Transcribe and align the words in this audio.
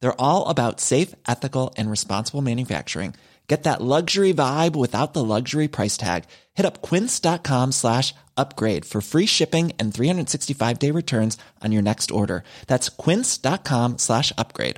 They're 0.00 0.20
all 0.20 0.48
about 0.48 0.80
safe, 0.80 1.14
ethical, 1.26 1.74
and 1.76 1.90
responsible 1.90 2.42
manufacturing. 2.42 3.14
Get 3.48 3.62
that 3.62 3.80
luxury 3.80 4.34
vibe 4.34 4.76
without 4.76 5.14
the 5.14 5.24
luxury 5.24 5.68
price 5.68 5.96
tag. 5.96 6.24
Hit 6.54 6.66
up 6.66 6.82
quince.com 6.82 7.72
slash 7.72 8.14
upgrade 8.36 8.84
for 8.84 9.00
free 9.00 9.26
shipping 9.26 9.72
and 9.78 9.92
365 9.92 10.78
day 10.78 10.90
returns 10.90 11.38
on 11.64 11.72
your 11.72 11.82
next 11.82 12.10
order. 12.10 12.44
That's 12.66 12.90
quince.com 12.90 13.96
slash 13.98 14.32
upgrade. 14.36 14.76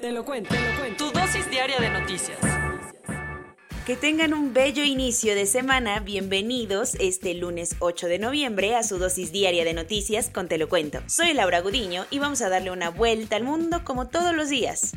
Te 0.00 0.10
lo 0.10 0.24
cuento, 0.24 0.50
te 0.50 0.60
lo 0.60 0.76
cuento. 0.76 0.96
Tu 0.96 1.12
dosis 1.12 1.48
diaria 1.48 1.78
de 1.78 1.88
noticias. 1.88 2.61
Que 3.86 3.96
tengan 3.96 4.32
un 4.32 4.54
bello 4.54 4.84
inicio 4.84 5.34
de 5.34 5.44
semana. 5.44 5.98
Bienvenidos 5.98 6.94
este 7.00 7.34
lunes 7.34 7.74
8 7.80 8.06
de 8.06 8.20
noviembre 8.20 8.76
a 8.76 8.84
su 8.84 8.98
dosis 8.98 9.32
diaria 9.32 9.64
de 9.64 9.74
noticias 9.74 10.30
con 10.30 10.46
Te 10.46 10.56
lo 10.56 10.68
cuento. 10.68 11.00
Soy 11.08 11.32
Laura 11.32 11.60
Gudiño 11.60 12.06
y 12.08 12.20
vamos 12.20 12.42
a 12.42 12.48
darle 12.48 12.70
una 12.70 12.90
vuelta 12.90 13.34
al 13.34 13.42
mundo 13.42 13.82
como 13.82 14.06
todos 14.06 14.36
los 14.36 14.50
días. 14.50 14.92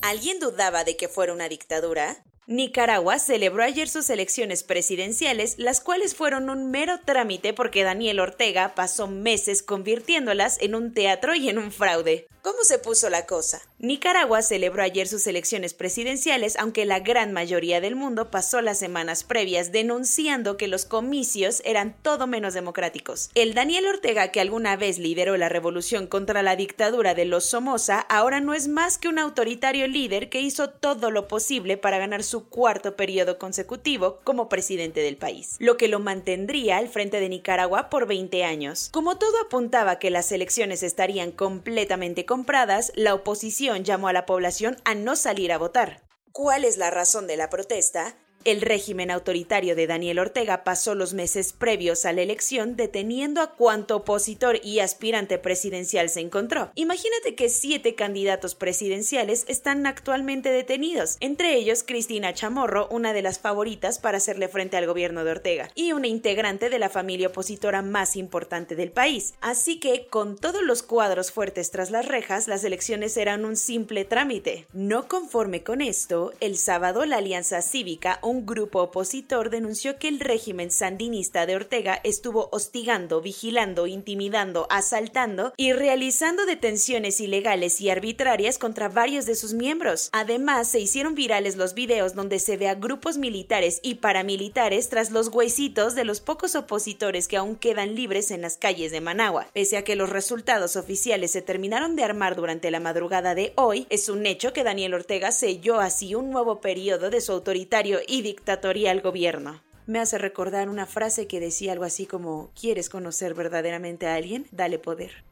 ¿Alguien 0.00 0.38
dudaba 0.40 0.84
de 0.84 0.96
que 0.96 1.08
fuera 1.08 1.34
una 1.34 1.50
dictadura? 1.50 2.24
Nicaragua 2.46 3.18
celebró 3.18 3.62
ayer 3.62 3.86
sus 3.86 4.08
elecciones 4.08 4.62
presidenciales, 4.62 5.56
las 5.58 5.82
cuales 5.82 6.14
fueron 6.14 6.48
un 6.48 6.70
mero 6.70 7.00
trámite 7.04 7.52
porque 7.52 7.84
Daniel 7.84 8.20
Ortega 8.20 8.74
pasó 8.74 9.08
meses 9.08 9.62
convirtiéndolas 9.62 10.58
en 10.62 10.74
un 10.74 10.94
teatro 10.94 11.34
y 11.34 11.50
en 11.50 11.58
un 11.58 11.70
fraude. 11.70 12.26
¿Cómo 12.40 12.64
se 12.64 12.78
puso 12.78 13.10
la 13.10 13.26
cosa? 13.26 13.60
Nicaragua 13.84 14.42
celebró 14.42 14.84
ayer 14.84 15.08
sus 15.08 15.26
elecciones 15.26 15.74
presidenciales, 15.74 16.56
aunque 16.56 16.84
la 16.84 17.00
gran 17.00 17.32
mayoría 17.32 17.80
del 17.80 17.96
mundo 17.96 18.30
pasó 18.30 18.60
las 18.60 18.78
semanas 18.78 19.24
previas 19.24 19.72
denunciando 19.72 20.56
que 20.56 20.68
los 20.68 20.84
comicios 20.84 21.60
eran 21.64 21.96
todo 22.00 22.28
menos 22.28 22.54
democráticos. 22.54 23.30
El 23.34 23.54
Daniel 23.54 23.88
Ortega, 23.88 24.28
que 24.28 24.40
alguna 24.40 24.76
vez 24.76 25.00
lideró 25.00 25.36
la 25.36 25.48
revolución 25.48 26.06
contra 26.06 26.44
la 26.44 26.54
dictadura 26.54 27.14
de 27.14 27.24
los 27.24 27.44
Somoza, 27.44 27.98
ahora 27.98 28.38
no 28.38 28.54
es 28.54 28.68
más 28.68 28.98
que 28.98 29.08
un 29.08 29.18
autoritario 29.18 29.88
líder 29.88 30.28
que 30.28 30.40
hizo 30.40 30.70
todo 30.70 31.10
lo 31.10 31.26
posible 31.26 31.76
para 31.76 31.98
ganar 31.98 32.22
su 32.22 32.48
cuarto 32.48 32.94
periodo 32.94 33.36
consecutivo 33.36 34.20
como 34.22 34.48
presidente 34.48 35.00
del 35.00 35.16
país, 35.16 35.56
lo 35.58 35.76
que 35.76 35.88
lo 35.88 35.98
mantendría 35.98 36.76
al 36.76 36.88
frente 36.88 37.18
de 37.18 37.28
Nicaragua 37.28 37.90
por 37.90 38.06
20 38.06 38.44
años. 38.44 38.90
Como 38.92 39.18
todo 39.18 39.40
apuntaba 39.44 39.98
que 39.98 40.10
las 40.10 40.30
elecciones 40.30 40.84
estarían 40.84 41.32
completamente 41.32 42.24
compradas, 42.24 42.92
la 42.94 43.14
oposición 43.14 43.71
llamó 43.76 44.08
a 44.08 44.12
la 44.12 44.26
población 44.26 44.76
a 44.84 44.94
no 44.94 45.16
salir 45.16 45.52
a 45.52 45.58
votar. 45.58 46.02
¿Cuál 46.32 46.64
es 46.64 46.76
la 46.76 46.90
razón 46.90 47.26
de 47.26 47.36
la 47.36 47.50
protesta? 47.50 48.16
El 48.44 48.60
régimen 48.60 49.12
autoritario 49.12 49.76
de 49.76 49.86
Daniel 49.86 50.18
Ortega 50.18 50.64
pasó 50.64 50.96
los 50.96 51.14
meses 51.14 51.52
previos 51.52 52.04
a 52.04 52.12
la 52.12 52.22
elección 52.22 52.74
deteniendo 52.74 53.40
a 53.40 53.52
cuanto 53.52 53.96
opositor 53.96 54.58
y 54.64 54.80
aspirante 54.80 55.38
presidencial 55.38 56.08
se 56.08 56.20
encontró. 56.20 56.72
Imagínate 56.74 57.36
que 57.36 57.48
siete 57.48 57.94
candidatos 57.94 58.56
presidenciales 58.56 59.44
están 59.46 59.86
actualmente 59.86 60.50
detenidos, 60.50 61.18
entre 61.20 61.54
ellos 61.54 61.84
Cristina 61.86 62.34
Chamorro, 62.34 62.88
una 62.88 63.12
de 63.12 63.22
las 63.22 63.38
favoritas 63.38 64.00
para 64.00 64.16
hacerle 64.16 64.48
frente 64.48 64.76
al 64.76 64.86
gobierno 64.86 65.22
de 65.22 65.30
Ortega, 65.30 65.70
y 65.76 65.92
una 65.92 66.08
integrante 66.08 66.68
de 66.68 66.80
la 66.80 66.88
familia 66.88 67.28
opositora 67.28 67.80
más 67.82 68.16
importante 68.16 68.74
del 68.74 68.90
país. 68.90 69.34
Así 69.40 69.78
que, 69.78 70.06
con 70.06 70.36
todos 70.36 70.62
los 70.62 70.82
cuadros 70.82 71.30
fuertes 71.30 71.70
tras 71.70 71.92
las 71.92 72.06
rejas, 72.06 72.48
las 72.48 72.64
elecciones 72.64 73.16
eran 73.16 73.44
un 73.44 73.56
simple 73.56 74.04
trámite. 74.04 74.66
No 74.72 75.06
conforme 75.06 75.62
con 75.62 75.80
esto, 75.80 76.32
el 76.40 76.56
sábado 76.56 77.06
la 77.06 77.18
Alianza 77.18 77.62
Cívica, 77.62 78.18
grupo 78.40 78.80
opositor 78.82 79.50
denunció 79.50 79.98
que 79.98 80.08
el 80.08 80.18
régimen 80.18 80.70
sandinista 80.70 81.46
de 81.46 81.56
Ortega 81.56 82.00
estuvo 82.02 82.48
hostigando, 82.52 83.20
vigilando, 83.20 83.86
intimidando, 83.86 84.66
asaltando 84.70 85.52
y 85.56 85.72
realizando 85.72 86.46
detenciones 86.46 87.20
ilegales 87.20 87.80
y 87.80 87.90
arbitrarias 87.90 88.58
contra 88.58 88.88
varios 88.88 89.26
de 89.26 89.34
sus 89.34 89.52
miembros. 89.52 90.08
Además, 90.12 90.68
se 90.68 90.80
hicieron 90.80 91.14
virales 91.14 91.56
los 91.56 91.74
videos 91.74 92.14
donde 92.14 92.38
se 92.38 92.56
ve 92.56 92.68
a 92.68 92.74
grupos 92.74 93.18
militares 93.18 93.80
y 93.82 93.96
paramilitares 93.96 94.88
tras 94.88 95.10
los 95.10 95.28
huesitos 95.28 95.94
de 95.94 96.04
los 96.04 96.20
pocos 96.20 96.54
opositores 96.54 97.28
que 97.28 97.36
aún 97.36 97.56
quedan 97.56 97.94
libres 97.94 98.30
en 98.30 98.42
las 98.42 98.56
calles 98.56 98.90
de 98.90 99.00
Managua. 99.00 99.48
Pese 99.52 99.76
a 99.76 99.84
que 99.84 99.96
los 99.96 100.10
resultados 100.10 100.76
oficiales 100.76 101.30
se 101.32 101.42
terminaron 101.42 101.96
de 101.96 102.04
armar 102.04 102.36
durante 102.36 102.70
la 102.70 102.80
madrugada 102.80 103.34
de 103.34 103.52
hoy, 103.56 103.86
es 103.90 104.08
un 104.08 104.24
hecho 104.26 104.52
que 104.52 104.64
Daniel 104.64 104.94
Ortega 104.94 105.32
selló 105.32 105.80
así 105.80 106.14
un 106.14 106.30
nuevo 106.30 106.60
periodo 106.60 107.10
de 107.10 107.20
su 107.20 107.32
autoritario 107.32 108.00
y 108.06 108.21
dictatorial 108.22 109.00
gobierno. 109.00 109.62
Me 109.86 109.98
hace 109.98 110.16
recordar 110.18 110.68
una 110.68 110.86
frase 110.86 111.26
que 111.26 111.40
decía 111.40 111.72
algo 111.72 111.84
así 111.84 112.06
como, 112.06 112.50
¿quieres 112.58 112.88
conocer 112.88 113.34
verdaderamente 113.34 114.06
a 114.06 114.14
alguien? 114.14 114.46
Dale 114.52 114.78
poder. 114.78 115.24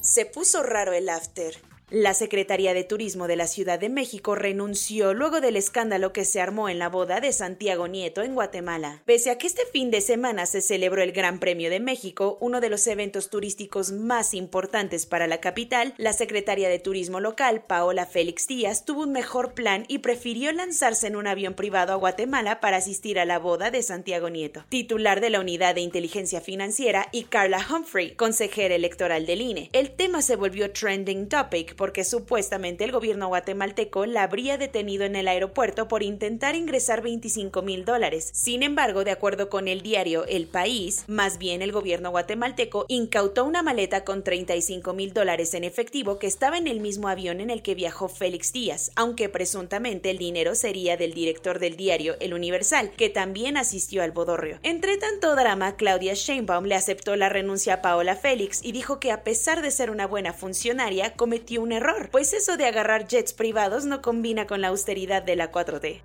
Se 0.00 0.26
puso 0.26 0.62
raro 0.62 0.92
el 0.92 1.08
after. 1.08 1.56
La 1.90 2.12
Secretaría 2.12 2.74
de 2.74 2.84
Turismo 2.84 3.28
de 3.28 3.36
la 3.36 3.46
Ciudad 3.46 3.78
de 3.78 3.88
México 3.88 4.34
renunció 4.34 5.14
luego 5.14 5.40
del 5.40 5.56
escándalo 5.56 6.12
que 6.12 6.26
se 6.26 6.38
armó 6.38 6.68
en 6.68 6.78
la 6.78 6.90
boda 6.90 7.20
de 7.20 7.32
Santiago 7.32 7.88
Nieto 7.88 8.22
en 8.22 8.34
Guatemala. 8.34 9.00
Pese 9.06 9.30
a 9.30 9.38
que 9.38 9.46
este 9.46 9.64
fin 9.72 9.90
de 9.90 10.02
semana 10.02 10.44
se 10.44 10.60
celebró 10.60 11.00
el 11.00 11.12
Gran 11.12 11.40
Premio 11.40 11.70
de 11.70 11.80
México, 11.80 12.36
uno 12.42 12.60
de 12.60 12.68
los 12.68 12.86
eventos 12.86 13.30
turísticos 13.30 13.90
más 13.90 14.34
importantes 14.34 15.06
para 15.06 15.26
la 15.26 15.40
capital, 15.40 15.94
la 15.96 16.12
Secretaría 16.12 16.68
de 16.68 16.78
Turismo 16.78 17.20
local, 17.20 17.64
Paola 17.66 18.04
Félix 18.04 18.46
Díaz, 18.46 18.84
tuvo 18.84 19.04
un 19.04 19.12
mejor 19.12 19.54
plan 19.54 19.86
y 19.88 20.00
prefirió 20.00 20.52
lanzarse 20.52 21.06
en 21.06 21.16
un 21.16 21.26
avión 21.26 21.54
privado 21.54 21.94
a 21.94 21.96
Guatemala 21.96 22.60
para 22.60 22.76
asistir 22.76 23.18
a 23.18 23.24
la 23.24 23.38
boda 23.38 23.70
de 23.70 23.82
Santiago 23.82 24.28
Nieto, 24.28 24.62
titular 24.68 25.22
de 25.22 25.30
la 25.30 25.40
Unidad 25.40 25.74
de 25.74 25.80
Inteligencia 25.80 26.42
Financiera, 26.42 27.08
y 27.12 27.24
Carla 27.24 27.66
Humphrey, 27.66 28.14
consejera 28.14 28.74
electoral 28.74 29.24
del 29.24 29.40
INE. 29.40 29.70
El 29.72 29.92
tema 29.92 30.20
se 30.20 30.36
volvió 30.36 30.70
trending 30.70 31.30
topic 31.30 31.77
porque 31.78 32.04
supuestamente 32.04 32.84
el 32.84 32.92
gobierno 32.92 33.28
guatemalteco 33.28 34.04
la 34.04 34.24
habría 34.24 34.58
detenido 34.58 35.04
en 35.04 35.16
el 35.16 35.28
aeropuerto 35.28 35.88
por 35.88 36.02
intentar 36.02 36.56
ingresar 36.56 37.00
25 37.00 37.62
mil 37.62 37.86
dólares. 37.86 38.28
Sin 38.34 38.62
embargo, 38.62 39.04
de 39.04 39.12
acuerdo 39.12 39.48
con 39.48 39.68
el 39.68 39.80
diario 39.80 40.26
El 40.26 40.46
País, 40.48 41.04
más 41.06 41.38
bien 41.38 41.62
el 41.62 41.72
gobierno 41.72 42.10
guatemalteco 42.10 42.84
incautó 42.88 43.44
una 43.44 43.62
maleta 43.62 44.04
con 44.04 44.24
35 44.24 44.92
mil 44.92 45.14
dólares 45.14 45.54
en 45.54 45.64
efectivo 45.64 46.18
que 46.18 46.26
estaba 46.26 46.58
en 46.58 46.66
el 46.66 46.80
mismo 46.80 47.08
avión 47.08 47.40
en 47.40 47.48
el 47.48 47.62
que 47.62 47.76
viajó 47.76 48.08
Félix 48.08 48.52
Díaz, 48.52 48.90
aunque 48.96 49.28
presuntamente 49.28 50.10
el 50.10 50.18
dinero 50.18 50.56
sería 50.56 50.96
del 50.96 51.14
director 51.14 51.60
del 51.60 51.76
diario 51.76 52.16
El 52.18 52.34
Universal, 52.34 52.90
que 52.90 53.08
también 53.08 53.56
asistió 53.56 54.02
al 54.02 54.10
bodorrio. 54.10 54.58
Entre 54.64 54.96
tanto 54.96 55.36
drama, 55.36 55.76
Claudia 55.76 56.14
Sheinbaum 56.14 56.64
le 56.64 56.74
aceptó 56.74 57.14
la 57.14 57.28
renuncia 57.28 57.74
a 57.74 57.82
Paola 57.82 58.16
Félix 58.16 58.64
y 58.64 58.72
dijo 58.72 58.98
que 58.98 59.12
a 59.12 59.22
pesar 59.22 59.62
de 59.62 59.70
ser 59.70 59.90
una 59.90 60.08
buena 60.08 60.32
funcionaria, 60.32 61.14
cometió 61.14 61.62
un 61.62 61.67
error, 61.72 62.08
pues 62.10 62.32
eso 62.32 62.56
de 62.56 62.66
agarrar 62.66 63.06
jets 63.06 63.32
privados 63.32 63.84
no 63.84 64.02
combina 64.02 64.46
con 64.46 64.60
la 64.60 64.68
austeridad 64.68 65.22
de 65.22 65.36
la 65.36 65.50
4T. 65.52 66.02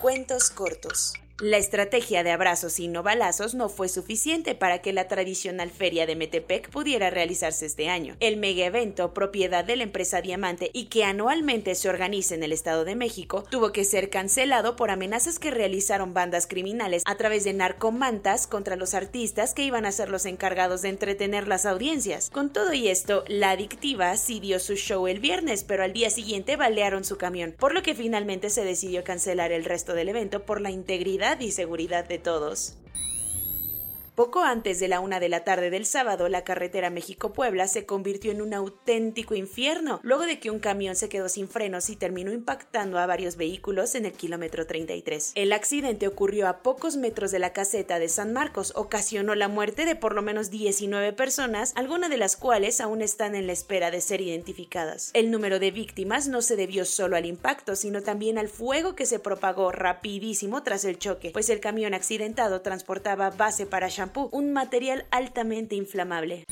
Cuentos 0.00 0.50
cortos. 0.50 1.14
La 1.40 1.56
estrategia 1.56 2.24
de 2.24 2.32
abrazos 2.32 2.80
y 2.80 2.88
no 2.88 3.04
balazos 3.04 3.54
no 3.54 3.68
fue 3.68 3.88
suficiente 3.88 4.56
para 4.56 4.82
que 4.82 4.92
la 4.92 5.06
tradicional 5.06 5.70
feria 5.70 6.04
de 6.04 6.16
Metepec 6.16 6.68
pudiera 6.68 7.10
realizarse 7.10 7.64
este 7.64 7.88
año. 7.88 8.16
El 8.18 8.38
mega 8.38 8.66
evento, 8.66 9.14
propiedad 9.14 9.64
de 9.64 9.76
la 9.76 9.84
empresa 9.84 10.20
Diamante 10.20 10.72
y 10.72 10.86
que 10.86 11.04
anualmente 11.04 11.76
se 11.76 11.88
organiza 11.88 12.34
en 12.34 12.42
el 12.42 12.50
Estado 12.50 12.84
de 12.84 12.96
México, 12.96 13.44
tuvo 13.52 13.70
que 13.70 13.84
ser 13.84 14.10
cancelado 14.10 14.74
por 14.74 14.90
amenazas 14.90 15.38
que 15.38 15.52
realizaron 15.52 16.12
bandas 16.12 16.48
criminales 16.48 17.04
a 17.06 17.14
través 17.14 17.44
de 17.44 17.52
narcomantas 17.52 18.48
contra 18.48 18.74
los 18.74 18.94
artistas 18.94 19.54
que 19.54 19.62
iban 19.62 19.86
a 19.86 19.92
ser 19.92 20.08
los 20.08 20.26
encargados 20.26 20.82
de 20.82 20.88
entretener 20.88 21.46
las 21.46 21.66
audiencias. 21.66 22.30
Con 22.30 22.52
todo 22.52 22.72
y 22.72 22.88
esto, 22.88 23.22
la 23.28 23.50
adictiva 23.50 24.16
sí 24.16 24.40
dio 24.40 24.58
su 24.58 24.74
show 24.74 25.06
el 25.06 25.20
viernes, 25.20 25.62
pero 25.62 25.84
al 25.84 25.92
día 25.92 26.10
siguiente 26.10 26.56
balearon 26.56 27.04
su 27.04 27.16
camión, 27.16 27.54
por 27.56 27.74
lo 27.74 27.84
que 27.84 27.94
finalmente 27.94 28.50
se 28.50 28.64
decidió 28.64 29.04
cancelar 29.04 29.52
el 29.52 29.64
resto 29.64 29.94
del 29.94 30.08
evento 30.08 30.42
por 30.42 30.60
la 30.60 30.72
integridad 30.72 31.27
y 31.40 31.52
seguridad 31.52 32.08
de 32.08 32.18
todos. 32.18 32.78
Poco 34.18 34.42
antes 34.42 34.80
de 34.80 34.88
la 34.88 34.98
una 34.98 35.20
de 35.20 35.28
la 35.28 35.44
tarde 35.44 35.70
del 35.70 35.86
sábado, 35.86 36.28
la 36.28 36.42
carretera 36.42 36.90
México-Puebla 36.90 37.68
se 37.68 37.86
convirtió 37.86 38.32
en 38.32 38.42
un 38.42 38.52
auténtico 38.52 39.36
infierno, 39.36 40.00
luego 40.02 40.26
de 40.26 40.40
que 40.40 40.50
un 40.50 40.58
camión 40.58 40.96
se 40.96 41.08
quedó 41.08 41.28
sin 41.28 41.46
frenos 41.46 41.88
y 41.88 41.94
terminó 41.94 42.32
impactando 42.32 42.98
a 42.98 43.06
varios 43.06 43.36
vehículos 43.36 43.94
en 43.94 44.06
el 44.06 44.12
kilómetro 44.14 44.66
33. 44.66 45.34
El 45.36 45.52
accidente 45.52 46.08
ocurrió 46.08 46.48
a 46.48 46.64
pocos 46.64 46.96
metros 46.96 47.30
de 47.30 47.38
la 47.38 47.52
caseta 47.52 48.00
de 48.00 48.08
San 48.08 48.32
Marcos, 48.32 48.72
ocasionó 48.74 49.36
la 49.36 49.46
muerte 49.46 49.84
de 49.84 49.94
por 49.94 50.16
lo 50.16 50.22
menos 50.22 50.50
19 50.50 51.12
personas, 51.12 51.72
algunas 51.76 52.10
de 52.10 52.16
las 52.16 52.36
cuales 52.36 52.80
aún 52.80 53.02
están 53.02 53.36
en 53.36 53.46
la 53.46 53.52
espera 53.52 53.92
de 53.92 54.00
ser 54.00 54.20
identificadas. 54.20 55.12
El 55.14 55.30
número 55.30 55.60
de 55.60 55.70
víctimas 55.70 56.26
no 56.26 56.42
se 56.42 56.56
debió 56.56 56.84
solo 56.86 57.16
al 57.16 57.24
impacto, 57.24 57.76
sino 57.76 58.02
también 58.02 58.36
al 58.36 58.48
fuego 58.48 58.96
que 58.96 59.06
se 59.06 59.20
propagó 59.20 59.70
rapidísimo 59.70 60.64
tras 60.64 60.84
el 60.84 60.98
choque, 60.98 61.30
pues 61.30 61.48
el 61.50 61.60
camión 61.60 61.94
accidentado 61.94 62.62
transportaba 62.62 63.30
base 63.30 63.64
para 63.64 63.86
un 64.32 64.52
material 64.52 65.06
altamente 65.10 65.74
inflamable 65.74 66.44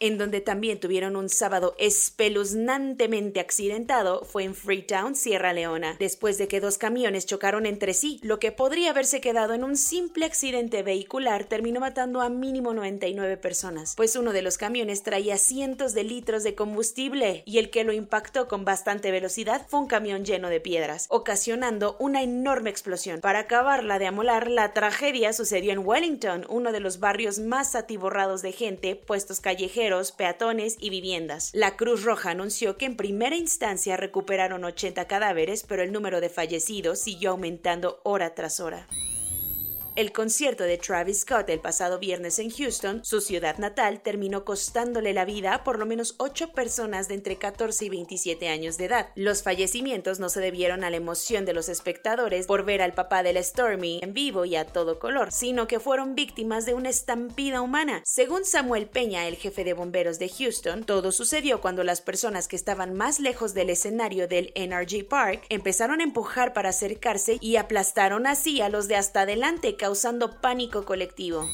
en 0.00 0.18
donde 0.18 0.40
también 0.40 0.80
tuvieron 0.80 1.16
un 1.16 1.28
sábado 1.28 1.74
espeluznantemente 1.78 3.40
accidentado, 3.40 4.24
fue 4.24 4.44
en 4.44 4.54
Freetown, 4.54 5.14
Sierra 5.14 5.52
Leona, 5.52 5.96
después 5.98 6.38
de 6.38 6.48
que 6.48 6.60
dos 6.60 6.78
camiones 6.78 7.26
chocaron 7.26 7.66
entre 7.66 7.94
sí. 7.94 8.20
Lo 8.22 8.38
que 8.38 8.52
podría 8.52 8.90
haberse 8.90 9.20
quedado 9.20 9.54
en 9.54 9.64
un 9.64 9.76
simple 9.76 10.26
accidente 10.26 10.82
vehicular 10.82 11.44
terminó 11.44 11.80
matando 11.80 12.20
a 12.20 12.28
mínimo 12.28 12.74
99 12.74 13.36
personas, 13.36 13.94
pues 13.96 14.16
uno 14.16 14.32
de 14.32 14.42
los 14.42 14.58
camiones 14.58 15.02
traía 15.02 15.38
cientos 15.38 15.94
de 15.94 16.04
litros 16.04 16.42
de 16.42 16.54
combustible 16.54 17.42
y 17.46 17.58
el 17.58 17.70
que 17.70 17.84
lo 17.84 17.92
impactó 17.92 18.48
con 18.48 18.64
bastante 18.64 19.10
velocidad 19.10 19.66
fue 19.68 19.80
un 19.80 19.86
camión 19.86 20.24
lleno 20.24 20.48
de 20.48 20.60
piedras, 20.60 21.06
ocasionando 21.08 21.96
una 21.98 22.22
enorme 22.22 22.70
explosión. 22.70 23.20
Para 23.20 23.40
acabarla 23.40 23.98
de 23.98 24.06
amolar, 24.06 24.50
la 24.50 24.72
tragedia 24.72 25.32
sucedió 25.32 25.72
en 25.72 25.86
Wellington, 25.86 26.46
uno 26.48 26.72
de 26.72 26.80
los 26.80 27.00
barrios 27.00 27.38
más 27.38 27.74
atiborrados 27.74 28.42
de 28.42 28.52
gente, 28.52 28.96
puestos 28.96 29.40
callejeros 29.40 29.93
peatones 30.12 30.76
y 30.80 30.90
viviendas. 30.90 31.50
La 31.54 31.76
Cruz 31.76 32.04
Roja 32.04 32.30
anunció 32.30 32.76
que 32.76 32.86
en 32.86 32.96
primera 32.96 33.36
instancia 33.36 33.96
recuperaron 33.96 34.64
80 34.64 35.06
cadáveres, 35.06 35.64
pero 35.66 35.82
el 35.82 35.92
número 35.92 36.20
de 36.20 36.28
fallecidos 36.28 37.00
siguió 37.00 37.30
aumentando 37.30 38.00
hora 38.02 38.34
tras 38.34 38.60
hora. 38.60 38.86
El 39.96 40.10
concierto 40.10 40.64
de 40.64 40.76
Travis 40.76 41.20
Scott 41.20 41.48
el 41.50 41.60
pasado 41.60 42.00
viernes 42.00 42.40
en 42.40 42.50
Houston, 42.50 43.04
su 43.04 43.20
ciudad 43.20 43.58
natal, 43.58 44.00
terminó 44.00 44.44
costándole 44.44 45.12
la 45.12 45.24
vida 45.24 45.54
a 45.54 45.62
por 45.62 45.78
lo 45.78 45.86
menos 45.86 46.16
ocho 46.18 46.50
personas 46.50 47.06
de 47.06 47.14
entre 47.14 47.36
14 47.36 47.84
y 47.84 47.88
27 47.90 48.48
años 48.48 48.76
de 48.76 48.86
edad. 48.86 49.10
Los 49.14 49.44
fallecimientos 49.44 50.18
no 50.18 50.30
se 50.30 50.40
debieron 50.40 50.82
a 50.82 50.90
la 50.90 50.96
emoción 50.96 51.44
de 51.44 51.52
los 51.52 51.68
espectadores 51.68 52.48
por 52.48 52.64
ver 52.64 52.82
al 52.82 52.92
papá 52.92 53.22
de 53.22 53.34
la 53.34 53.42
Stormy 53.44 54.00
en 54.02 54.14
vivo 54.14 54.44
y 54.44 54.56
a 54.56 54.64
todo 54.64 54.98
color, 54.98 55.30
sino 55.30 55.68
que 55.68 55.78
fueron 55.78 56.16
víctimas 56.16 56.66
de 56.66 56.74
una 56.74 56.88
estampida 56.88 57.60
humana. 57.60 58.02
Según 58.04 58.44
Samuel 58.44 58.88
Peña, 58.88 59.28
el 59.28 59.36
jefe 59.36 59.62
de 59.62 59.74
bomberos 59.74 60.18
de 60.18 60.28
Houston, 60.28 60.82
todo 60.82 61.12
sucedió 61.12 61.60
cuando 61.60 61.84
las 61.84 62.00
personas 62.00 62.48
que 62.48 62.56
estaban 62.56 62.94
más 62.94 63.20
lejos 63.20 63.54
del 63.54 63.70
escenario 63.70 64.26
del 64.26 64.52
NRG 64.56 65.06
Park 65.06 65.46
empezaron 65.50 66.00
a 66.00 66.04
empujar 66.04 66.52
para 66.52 66.70
acercarse 66.70 67.38
y 67.40 67.56
aplastaron 67.56 68.26
así 68.26 68.60
a 68.60 68.68
los 68.68 68.88
de 68.88 68.96
hasta 68.96 69.20
adelante 69.20 69.76
causando 69.84 70.40
pánico 70.40 70.86
colectivo. 70.86 71.46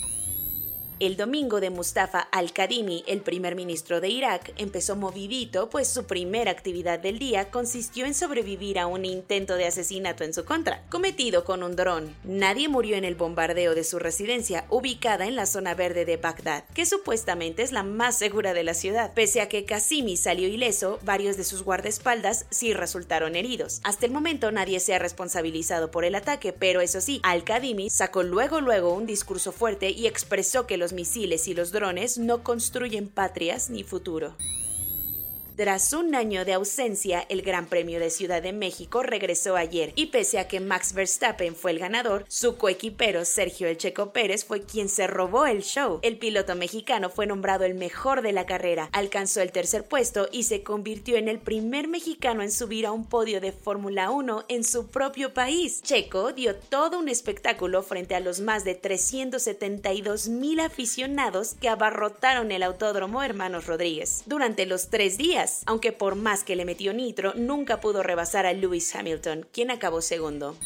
El 1.00 1.16
domingo 1.16 1.60
de 1.60 1.70
Mustafa 1.70 2.20
al-Kadhimi, 2.30 3.04
el 3.06 3.22
primer 3.22 3.56
ministro 3.56 4.02
de 4.02 4.10
Irak, 4.10 4.52
empezó 4.58 4.96
movidito, 4.96 5.70
pues 5.70 5.88
su 5.88 6.04
primera 6.04 6.50
actividad 6.50 6.98
del 6.98 7.18
día 7.18 7.50
consistió 7.50 8.04
en 8.04 8.12
sobrevivir 8.12 8.78
a 8.78 8.86
un 8.86 9.06
intento 9.06 9.54
de 9.54 9.64
asesinato 9.64 10.24
en 10.24 10.34
su 10.34 10.44
contra, 10.44 10.82
cometido 10.90 11.46
con 11.46 11.62
un 11.62 11.74
dron. 11.74 12.14
Nadie 12.24 12.68
murió 12.68 12.96
en 12.96 13.06
el 13.06 13.14
bombardeo 13.14 13.74
de 13.74 13.82
su 13.82 13.98
residencia, 13.98 14.66
ubicada 14.68 15.26
en 15.26 15.36
la 15.36 15.46
zona 15.46 15.74
verde 15.74 16.04
de 16.04 16.18
Bagdad, 16.18 16.64
que 16.74 16.84
supuestamente 16.84 17.62
es 17.62 17.72
la 17.72 17.82
más 17.82 18.18
segura 18.18 18.52
de 18.52 18.64
la 18.64 18.74
ciudad. 18.74 19.14
Pese 19.14 19.40
a 19.40 19.48
que 19.48 19.64
Qasimi 19.64 20.18
salió 20.18 20.48
ileso, 20.48 20.98
varios 21.00 21.38
de 21.38 21.44
sus 21.44 21.62
guardaespaldas 21.62 22.44
sí 22.50 22.74
resultaron 22.74 23.36
heridos. 23.36 23.80
Hasta 23.84 24.04
el 24.04 24.12
momento 24.12 24.52
nadie 24.52 24.80
se 24.80 24.92
ha 24.92 24.98
responsabilizado 24.98 25.90
por 25.90 26.04
el 26.04 26.14
ataque, 26.14 26.52
pero 26.52 26.82
eso 26.82 27.00
sí, 27.00 27.20
al-Kadhimi 27.22 27.88
sacó 27.88 28.22
luego 28.22 28.60
luego 28.60 28.92
un 28.92 29.06
discurso 29.06 29.50
fuerte 29.50 29.88
y 29.88 30.06
expresó 30.06 30.66
que 30.66 30.76
los 30.76 30.89
misiles 30.92 31.48
y 31.48 31.54
los 31.54 31.72
drones 31.72 32.18
no 32.18 32.42
construyen 32.42 33.08
patrias 33.08 33.70
ni 33.70 33.84
futuro. 33.84 34.34
Tras 35.60 35.92
un 35.92 36.14
año 36.14 36.46
de 36.46 36.54
ausencia, 36.54 37.26
el 37.28 37.42
Gran 37.42 37.66
Premio 37.66 38.00
de 38.00 38.08
Ciudad 38.08 38.40
de 38.40 38.54
México 38.54 39.02
regresó 39.02 39.56
ayer 39.56 39.92
y 39.94 40.06
pese 40.06 40.38
a 40.38 40.48
que 40.48 40.58
Max 40.58 40.94
Verstappen 40.94 41.54
fue 41.54 41.72
el 41.72 41.78
ganador, 41.78 42.24
su 42.28 42.56
coequipero 42.56 43.26
Sergio 43.26 43.68
El 43.68 43.76
Checo 43.76 44.10
Pérez 44.10 44.46
fue 44.46 44.62
quien 44.62 44.88
se 44.88 45.06
robó 45.06 45.44
el 45.44 45.60
show. 45.60 45.98
El 46.00 46.16
piloto 46.16 46.54
mexicano 46.54 47.10
fue 47.10 47.26
nombrado 47.26 47.66
el 47.66 47.74
mejor 47.74 48.22
de 48.22 48.32
la 48.32 48.46
carrera, 48.46 48.88
alcanzó 48.92 49.42
el 49.42 49.52
tercer 49.52 49.84
puesto 49.84 50.30
y 50.32 50.44
se 50.44 50.62
convirtió 50.62 51.18
en 51.18 51.28
el 51.28 51.38
primer 51.38 51.88
mexicano 51.88 52.40
en 52.40 52.52
subir 52.52 52.86
a 52.86 52.92
un 52.92 53.04
podio 53.04 53.38
de 53.42 53.52
Fórmula 53.52 54.10
1 54.10 54.46
en 54.48 54.64
su 54.64 54.86
propio 54.86 55.34
país. 55.34 55.82
Checo 55.82 56.32
dio 56.32 56.56
todo 56.56 56.98
un 56.98 57.10
espectáculo 57.10 57.82
frente 57.82 58.14
a 58.14 58.20
los 58.20 58.40
más 58.40 58.64
de 58.64 58.76
372 58.76 60.28
mil 60.28 60.58
aficionados 60.58 61.52
que 61.60 61.68
abarrotaron 61.68 62.50
el 62.50 62.62
Autódromo 62.62 63.22
Hermanos 63.22 63.66
Rodríguez. 63.66 64.22
Durante 64.24 64.64
los 64.64 64.88
tres 64.88 65.18
días, 65.18 65.49
aunque 65.66 65.92
por 65.92 66.14
más 66.14 66.44
que 66.44 66.56
le 66.56 66.64
metió 66.64 66.92
nitro, 66.92 67.34
nunca 67.34 67.80
pudo 67.80 68.02
rebasar 68.02 68.46
a 68.46 68.52
Lewis 68.52 68.94
Hamilton, 68.94 69.46
quien 69.52 69.70
acabó 69.70 70.02
segundo. 70.02 70.56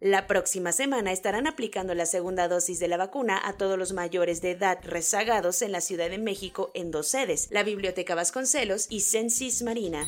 La 0.04 0.26
próxima 0.26 0.72
semana 0.72 1.12
estarán 1.12 1.46
aplicando 1.46 1.94
la 1.94 2.04
segunda 2.04 2.46
dosis 2.46 2.78
de 2.78 2.88
la 2.88 2.98
vacuna 2.98 3.40
a 3.42 3.54
todos 3.54 3.78
los 3.78 3.94
mayores 3.94 4.42
de 4.42 4.50
edad 4.50 4.78
rezagados 4.82 5.62
en 5.62 5.72
la 5.72 5.80
Ciudad 5.80 6.10
de 6.10 6.18
México 6.18 6.70
en 6.74 6.90
dos 6.90 7.08
sedes, 7.08 7.48
la 7.50 7.62
Biblioteca 7.62 8.14
Vasconcelos 8.14 8.86
y 8.90 9.00
Censis 9.00 9.62
Marina. 9.62 10.06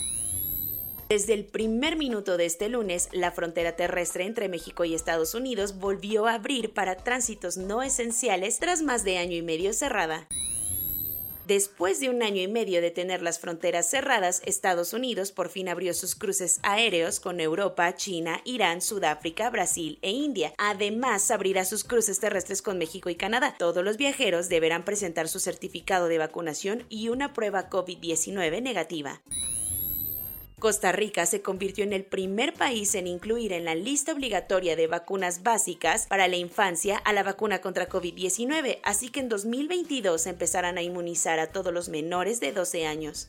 Desde 1.08 1.32
el 1.32 1.46
primer 1.46 1.96
minuto 1.96 2.36
de 2.36 2.44
este 2.44 2.68
lunes, 2.68 3.08
la 3.12 3.32
frontera 3.32 3.74
terrestre 3.74 4.26
entre 4.26 4.50
México 4.50 4.84
y 4.84 4.94
Estados 4.94 5.34
Unidos 5.34 5.78
volvió 5.78 6.26
a 6.26 6.34
abrir 6.34 6.74
para 6.74 6.96
tránsitos 6.96 7.56
no 7.56 7.82
esenciales 7.82 8.58
tras 8.58 8.82
más 8.82 9.02
de 9.02 9.16
año 9.16 9.38
y 9.38 9.42
medio 9.42 9.72
cerrada. 9.72 10.28
Después 11.46 12.00
de 12.00 12.10
un 12.10 12.24
año 12.24 12.42
y 12.42 12.48
medio 12.48 12.80
de 12.80 12.90
tener 12.90 13.22
las 13.22 13.38
fronteras 13.38 13.88
cerradas, 13.88 14.42
Estados 14.46 14.92
Unidos 14.92 15.30
por 15.30 15.48
fin 15.48 15.68
abrió 15.68 15.94
sus 15.94 16.16
cruces 16.16 16.58
aéreos 16.64 17.20
con 17.20 17.38
Europa, 17.38 17.94
China, 17.94 18.40
Irán, 18.44 18.82
Sudáfrica, 18.82 19.48
Brasil 19.48 20.00
e 20.02 20.10
India. 20.10 20.52
Además, 20.58 21.30
abrirá 21.30 21.64
sus 21.64 21.84
cruces 21.84 22.18
terrestres 22.18 22.62
con 22.62 22.78
México 22.78 23.10
y 23.10 23.14
Canadá. 23.14 23.54
Todos 23.60 23.84
los 23.84 23.96
viajeros 23.96 24.48
deberán 24.48 24.84
presentar 24.84 25.28
su 25.28 25.38
certificado 25.38 26.08
de 26.08 26.18
vacunación 26.18 26.84
y 26.88 27.10
una 27.10 27.32
prueba 27.32 27.70
COVID-19 27.70 28.60
negativa. 28.60 29.22
Costa 30.58 30.90
Rica 30.90 31.26
se 31.26 31.42
convirtió 31.42 31.84
en 31.84 31.92
el 31.92 32.06
primer 32.06 32.54
país 32.54 32.94
en 32.94 33.06
incluir 33.06 33.52
en 33.52 33.66
la 33.66 33.74
lista 33.74 34.14
obligatoria 34.14 34.74
de 34.74 34.86
vacunas 34.86 35.42
básicas 35.42 36.06
para 36.06 36.28
la 36.28 36.36
infancia 36.36 36.96
a 36.96 37.12
la 37.12 37.22
vacuna 37.22 37.60
contra 37.60 37.90
COVID-19, 37.90 38.78
así 38.82 39.10
que 39.10 39.20
en 39.20 39.28
2022 39.28 40.26
empezarán 40.26 40.78
a 40.78 40.82
inmunizar 40.82 41.40
a 41.40 41.48
todos 41.48 41.74
los 41.74 41.90
menores 41.90 42.40
de 42.40 42.52
12 42.52 42.86
años. 42.86 43.28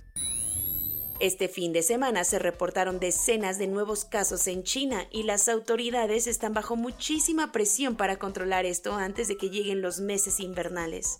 Este 1.19 1.49
fin 1.49 1.73
de 1.73 1.83
semana 1.83 2.23
se 2.23 2.39
reportaron 2.39 2.97
decenas 3.01 3.57
de 3.57 3.67
nuevos 3.67 4.05
casos 4.05 4.47
en 4.47 4.63
China 4.63 5.05
y 5.11 5.23
las 5.23 5.49
autoridades 5.49 6.27
están 6.27 6.53
bajo 6.53 6.77
muchísima 6.77 7.51
presión 7.51 7.97
para 7.97 8.19
controlar 8.19 8.65
esto 8.65 8.95
antes 8.95 9.27
de 9.27 9.35
que 9.35 9.49
lleguen 9.49 9.81
los 9.81 9.99
meses 9.99 10.39
invernales. 10.39 11.19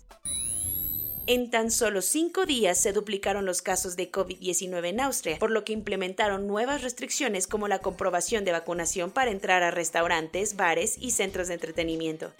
En 1.28 1.50
tan 1.50 1.70
solo 1.70 2.00
cinco 2.00 2.46
días 2.46 2.80
se 2.80 2.94
duplicaron 2.94 3.44
los 3.44 3.60
casos 3.60 3.96
de 3.96 4.10
COVID-19 4.10 4.88
en 4.88 5.00
Austria, 5.00 5.38
por 5.38 5.50
lo 5.50 5.62
que 5.62 5.74
implementaron 5.74 6.46
nuevas 6.46 6.80
restricciones 6.80 7.46
como 7.46 7.68
la 7.68 7.80
comprobación 7.80 8.46
de 8.46 8.52
vacunación 8.52 9.10
para 9.10 9.30
entrar 9.30 9.62
a 9.62 9.70
restaurantes, 9.70 10.56
bares 10.56 10.96
y 10.98 11.10
centros 11.10 11.48
de 11.48 11.54
entretenimiento. 11.54 12.32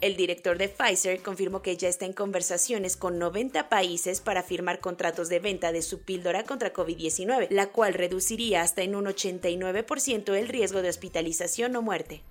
El 0.00 0.16
director 0.16 0.56
de 0.56 0.70
Pfizer 0.70 1.20
confirmó 1.20 1.60
que 1.60 1.76
ya 1.76 1.90
está 1.90 2.06
en 2.06 2.14
conversaciones 2.14 2.96
con 2.96 3.18
90 3.18 3.68
países 3.68 4.22
para 4.22 4.42
firmar 4.42 4.80
contratos 4.80 5.28
de 5.28 5.38
venta 5.38 5.70
de 5.70 5.82
su 5.82 6.00
píldora 6.00 6.44
contra 6.44 6.72
COVID-19, 6.72 7.48
la 7.50 7.66
cual 7.66 7.92
reduciría 7.92 8.62
hasta 8.62 8.80
en 8.80 8.96
un 8.96 9.04
89% 9.04 10.34
el 10.34 10.48
riesgo 10.48 10.80
de 10.80 10.88
hospitalización 10.88 11.76
o 11.76 11.82
muerte. 11.82 12.22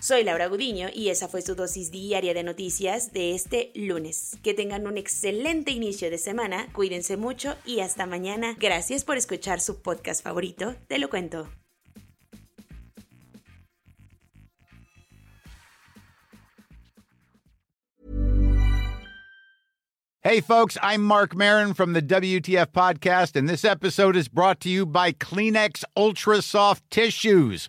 Soy 0.00 0.22
Laura 0.22 0.46
Gudiño 0.46 0.88
y 0.94 1.08
esa 1.08 1.26
fue 1.26 1.42
su 1.42 1.56
dosis 1.56 1.90
diaria 1.90 2.32
de 2.32 2.44
noticias 2.44 3.12
de 3.12 3.34
este 3.34 3.72
lunes. 3.74 4.38
Que 4.44 4.54
tengan 4.54 4.86
un 4.86 4.96
excelente 4.96 5.72
inicio 5.72 6.08
de 6.08 6.18
semana, 6.18 6.68
cuídense 6.72 7.16
mucho 7.16 7.56
y 7.64 7.80
hasta 7.80 8.06
mañana. 8.06 8.54
Gracias 8.60 9.04
por 9.04 9.16
escuchar 9.16 9.60
su 9.60 9.82
podcast 9.82 10.22
favorito, 10.22 10.76
Te 10.86 10.98
lo 10.98 11.10
cuento. 11.10 11.48
Hey, 20.20 20.40
folks, 20.40 20.76
I'm 20.82 21.02
Mark 21.02 21.34
Marin 21.34 21.72
from 21.74 21.94
the 21.94 22.02
WTF 22.02 22.66
Podcast, 22.66 23.34
and 23.34 23.48
this 23.48 23.64
episode 23.64 24.14
is 24.14 24.28
brought 24.28 24.60
to 24.60 24.68
you 24.68 24.84
by 24.84 25.12
Kleenex 25.12 25.84
Ultra 25.96 26.42
Soft 26.42 26.82
Tissues 26.90 27.68